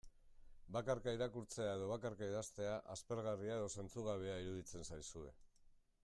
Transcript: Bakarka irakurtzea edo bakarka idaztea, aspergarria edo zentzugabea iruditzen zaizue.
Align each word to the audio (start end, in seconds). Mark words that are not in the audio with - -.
Bakarka 0.75 1.11
irakurtzea 1.17 1.75
edo 1.79 1.89
bakarka 1.91 2.29
idaztea, 2.31 2.71
aspergarria 2.95 3.59
edo 3.61 3.67
zentzugabea 3.81 4.39
iruditzen 4.45 4.89
zaizue. 4.89 5.35